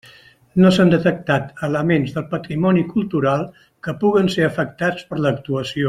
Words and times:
No 0.61 0.69
s'han 0.77 0.93
detectat 0.93 1.61
elements 1.67 2.15
del 2.15 2.25
patrimoni 2.33 2.85
cultural 2.95 3.45
que 3.89 3.95
puguen 4.05 4.33
ser 4.37 4.49
afectats 4.51 5.07
per 5.13 5.25
l'actuació. 5.29 5.77